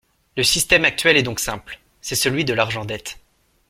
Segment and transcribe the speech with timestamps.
[0.35, 3.19] Le système actuel est donc simple: c’est celui de l’argent-dette.